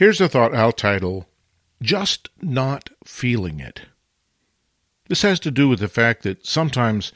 [0.00, 1.28] Here's a thought I'll title
[1.82, 3.82] Just Not Feeling It.
[5.10, 7.12] This has to do with the fact that sometimes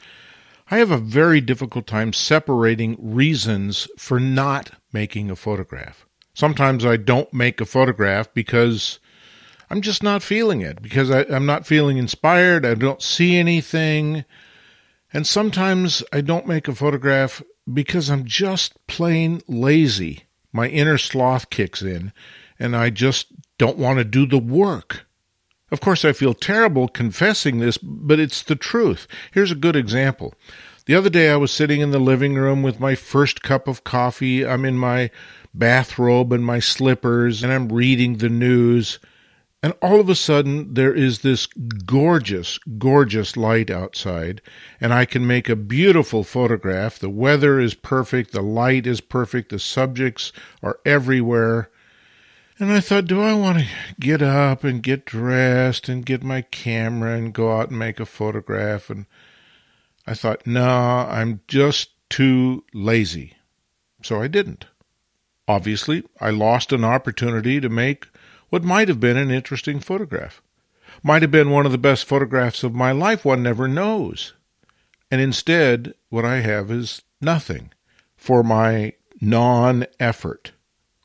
[0.69, 6.05] I have a very difficult time separating reasons for not making a photograph.
[6.35, 8.99] Sometimes I don't make a photograph because
[9.71, 14.25] I'm just not feeling it, because I, am not feeling inspired, I don't see anything.
[15.11, 17.41] And sometimes I don't make a photograph
[17.73, 20.25] because I'm just plain lazy.
[20.53, 22.13] My inner sloth kicks in,
[22.59, 23.27] and I just
[23.57, 25.05] don't want to do the work.
[25.71, 29.07] Of course, I feel terrible confessing this, but it's the truth.
[29.31, 30.33] Here's a good example.
[30.85, 33.83] The other day, I was sitting in the living room with my first cup of
[33.83, 34.45] coffee.
[34.45, 35.09] I'm in my
[35.53, 38.99] bathrobe and my slippers, and I'm reading the news.
[39.63, 44.43] And all of a sudden, there is this gorgeous, gorgeous light outside,
[44.79, 46.99] and I can make a beautiful photograph.
[46.99, 51.71] The weather is perfect, the light is perfect, the subjects are everywhere.
[52.57, 53.67] And I thought, do I want to
[53.99, 58.05] get up and get dressed and get my camera and go out and make a
[58.05, 58.89] photograph?
[58.89, 59.07] And
[60.07, 63.33] I thought, no, I'm just too lazy.
[64.03, 64.67] So I didn't.
[65.49, 68.07] Obviously, I lost an opportunity to make
[68.49, 70.41] what might have been an interesting photograph.
[71.03, 74.33] Might have been one of the best photographs of my life, one never knows.
[75.11, 77.71] And instead, what I have is nothing
[78.15, 80.53] for my non effort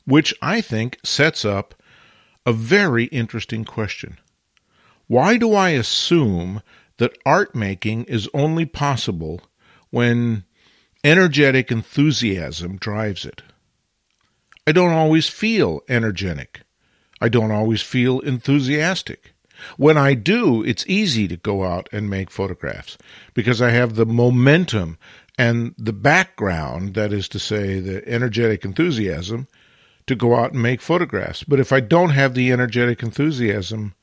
[0.05, 1.75] which I think sets up
[2.45, 4.17] a very interesting question.
[5.07, 6.61] Why do I assume
[6.97, 9.41] that art making is only possible
[9.89, 10.45] when
[11.03, 13.41] energetic enthusiasm drives it?
[14.65, 16.61] I don't always feel energetic.
[17.19, 19.33] I don't always feel enthusiastic.
[19.77, 22.97] When I do, it's easy to go out and make photographs
[23.33, 24.97] because I have the momentum
[25.37, 29.47] and the background, that is to say, the energetic enthusiasm,
[30.11, 31.43] to go out and make photographs.
[31.43, 33.95] But if I don't have the energetic enthusiasm,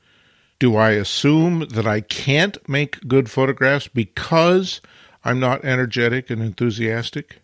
[0.59, 4.81] do I assume that I can't make good photographs because
[5.25, 7.41] I'm not energetic and enthusiastic?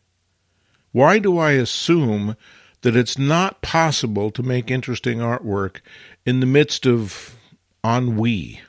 [0.90, 2.36] Why do I assume
[2.82, 5.80] that it's not possible to make interesting artwork
[6.26, 7.36] in the midst of
[7.84, 8.62] ennui?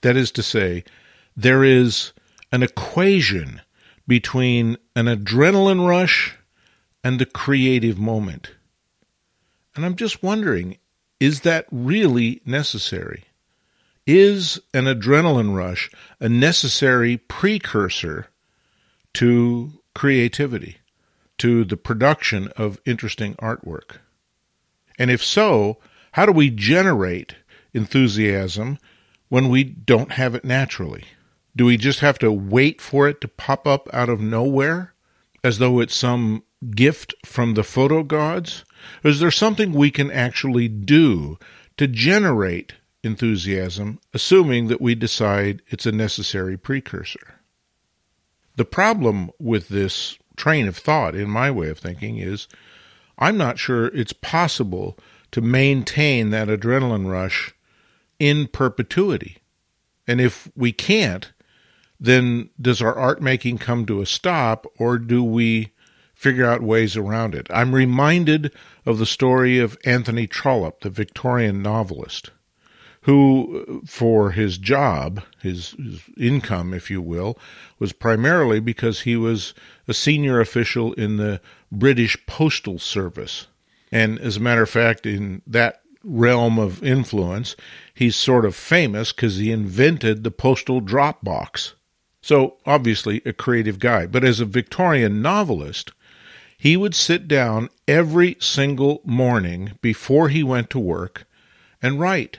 [0.00, 0.84] That is to say,
[1.36, 2.12] there is
[2.52, 3.60] an equation
[4.06, 6.36] between an adrenaline rush
[7.02, 8.50] and the creative moment.
[9.76, 10.78] And I'm just wondering
[11.18, 13.24] is that really necessary?
[14.06, 18.28] Is an adrenaline rush a necessary precursor
[19.14, 20.76] to creativity,
[21.38, 23.98] to the production of interesting artwork?
[24.98, 25.78] And if so,
[26.12, 27.34] how do we generate
[27.72, 28.78] enthusiasm
[29.28, 31.04] when we don't have it naturally?
[31.54, 34.94] Do we just have to wait for it to pop up out of nowhere
[35.42, 38.64] as though it's some gift from the photo gods?
[39.04, 41.38] Is there something we can actually do
[41.76, 47.40] to generate enthusiasm, assuming that we decide it's a necessary precursor?
[48.56, 52.48] The problem with this train of thought, in my way of thinking, is
[53.18, 54.98] I'm not sure it's possible
[55.32, 57.54] to maintain that adrenaline rush
[58.18, 59.38] in perpetuity.
[60.06, 61.32] And if we can't,
[61.98, 65.72] then does our art making come to a stop or do we
[66.16, 67.46] figure out ways around it.
[67.50, 68.50] I'm reminded
[68.86, 72.30] of the story of Anthony Trollope, the Victorian novelist,
[73.02, 77.38] who, uh, for his job, his, his, income, if you will,
[77.78, 79.52] was primarily because he was
[79.86, 81.40] a senior official in the
[81.70, 83.46] British Postal Service.
[83.92, 87.56] And as a matter of fact, in that realm of influence,
[87.92, 91.74] he's sort of famous because he invented the postal drop box.
[92.22, 94.06] So, obviously, a creative guy.
[94.06, 95.92] But as a Victorian novelist,
[96.58, 101.26] he would sit down every single morning before he went to work
[101.82, 102.38] and write.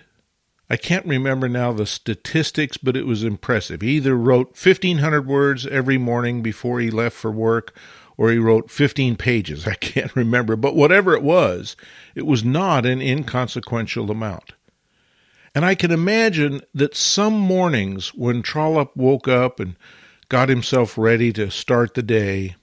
[0.70, 3.82] I can't remember now the statistics, but it was impressive.
[3.82, 7.74] He either wrote 1,500 words every morning before he left for work,
[8.18, 9.66] or he wrote 15 pages.
[9.68, 11.78] I can't remember, but whatever it was,
[12.16, 14.54] it was not an inconsequential amount.
[15.56, 19.76] And I can imagine that some mornings when Trollope woke up and
[20.30, 22.56] got himself ready to start the day,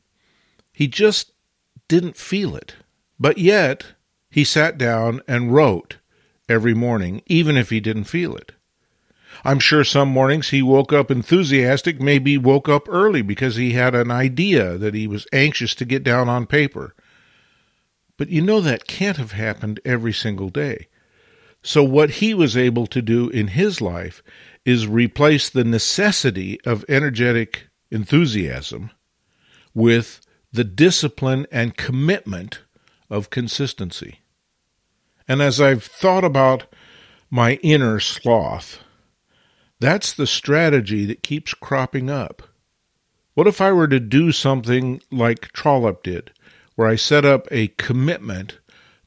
[0.73, 1.33] he just
[1.95, 2.75] didn't feel it.
[3.21, 3.95] But yet,
[4.29, 5.99] he sat down and wrote
[6.49, 8.51] every morning, even if he didn't feel it.
[9.45, 13.95] I'm sure some mornings he woke up enthusiastic, maybe woke up early because he had
[13.95, 16.97] an idea that he was anxious to get down on paper.
[18.17, 20.89] But you know that can't have happened every single day.
[21.63, 24.21] So, what he was able to do in his life
[24.65, 28.91] is replace the necessity of energetic enthusiasm
[29.75, 30.24] with
[30.55, 32.61] the discipline and commitment
[33.11, 34.21] of consistency.
[35.27, 36.67] And as I've thought about
[37.29, 38.79] my inner sloth,
[39.81, 42.45] that's the strategy that keeps cropping up.
[43.35, 46.31] What if I were to do something like Trollope did,
[46.77, 48.61] where I set up a commitment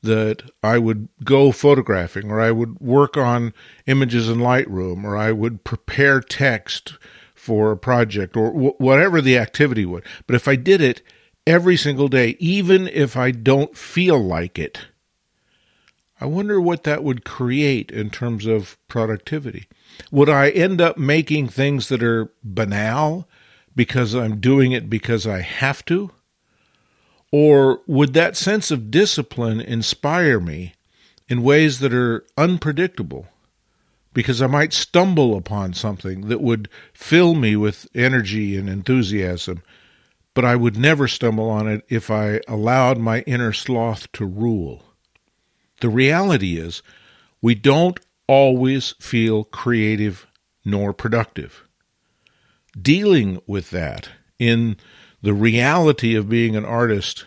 [0.04, 3.54] that I would go photographing, or I would work on
[3.86, 6.96] images in Lightroom, or I would prepare text
[7.34, 10.04] for a project, or w- whatever the activity would.
[10.26, 11.02] But if I did it
[11.48, 14.82] every single day, even if I don't feel like it,
[16.20, 19.68] I wonder what that would create in terms of productivity.
[20.12, 23.28] Would I end up making things that are banal
[23.76, 26.12] because I'm doing it because I have to?
[27.32, 30.74] Or would that sense of discipline inspire me
[31.30, 33.28] in ways that are unpredictable?
[34.14, 39.62] Because I might stumble upon something that would fill me with energy and enthusiasm,
[40.38, 44.84] but I would never stumble on it if I allowed my inner sloth to rule.
[45.82, 46.84] The reality is,
[47.42, 50.28] we don't always feel creative
[50.64, 51.64] nor productive.
[52.80, 54.78] Dealing with that in
[55.24, 57.26] the reality of being an artist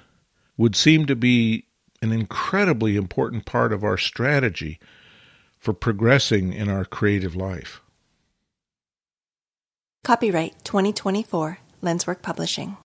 [0.57, 1.67] would seem to be
[2.01, 4.79] an incredibly important part of our strategy
[5.59, 7.81] for progressing in our creative life.
[10.05, 12.77] Copyright 2024 Lenswork Publishing.